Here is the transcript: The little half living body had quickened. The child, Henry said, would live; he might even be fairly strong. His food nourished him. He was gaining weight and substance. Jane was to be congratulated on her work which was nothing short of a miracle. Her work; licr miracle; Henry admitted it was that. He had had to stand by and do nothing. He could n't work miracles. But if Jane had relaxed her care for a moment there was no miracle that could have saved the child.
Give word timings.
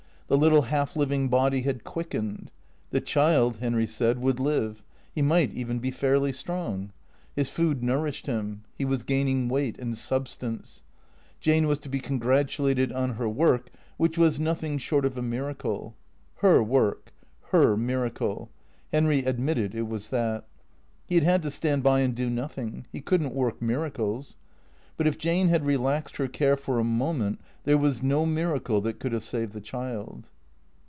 The 0.27 0.37
little 0.37 0.61
half 0.61 0.95
living 0.95 1.27
body 1.27 1.63
had 1.63 1.83
quickened. 1.83 2.51
The 2.91 3.01
child, 3.01 3.57
Henry 3.57 3.85
said, 3.85 4.19
would 4.19 4.39
live; 4.39 4.81
he 5.13 5.21
might 5.21 5.51
even 5.51 5.79
be 5.79 5.91
fairly 5.91 6.31
strong. 6.31 6.93
His 7.35 7.49
food 7.49 7.83
nourished 7.83 8.27
him. 8.27 8.63
He 8.77 8.85
was 8.85 9.03
gaining 9.03 9.49
weight 9.49 9.77
and 9.77 9.97
substance. 9.97 10.83
Jane 11.41 11.67
was 11.67 11.79
to 11.79 11.89
be 11.89 11.99
congratulated 11.99 12.93
on 12.93 13.15
her 13.15 13.27
work 13.27 13.71
which 13.97 14.17
was 14.17 14.39
nothing 14.39 14.77
short 14.77 15.03
of 15.03 15.17
a 15.17 15.21
miracle. 15.21 15.95
Her 16.37 16.63
work; 16.63 17.11
licr 17.51 17.77
miracle; 17.77 18.49
Henry 18.93 19.25
admitted 19.25 19.75
it 19.75 19.89
was 19.89 20.11
that. 20.11 20.47
He 21.07 21.15
had 21.15 21.25
had 21.25 21.41
to 21.43 21.51
stand 21.51 21.83
by 21.83 21.99
and 21.99 22.15
do 22.15 22.29
nothing. 22.29 22.85
He 22.89 23.01
could 23.01 23.21
n't 23.21 23.33
work 23.35 23.61
miracles. 23.61 24.37
But 24.97 25.07
if 25.07 25.17
Jane 25.17 25.47
had 25.47 25.65
relaxed 25.65 26.17
her 26.17 26.27
care 26.27 26.55
for 26.55 26.77
a 26.77 26.83
moment 26.83 27.39
there 27.63 27.77
was 27.77 28.03
no 28.03 28.23
miracle 28.25 28.81
that 28.81 28.99
could 28.99 29.13
have 29.13 29.23
saved 29.23 29.53
the 29.53 29.61
child. 29.61 30.27